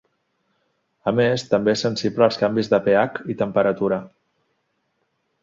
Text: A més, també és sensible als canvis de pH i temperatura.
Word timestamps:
A 1.11 1.11
més, 1.19 1.43
també 1.51 1.71
és 1.75 1.83
sensible 1.87 2.25
als 2.29 2.39
canvis 2.45 2.71
de 2.73 2.81
pH 2.89 3.21
i 3.35 3.37
temperatura. 3.43 4.01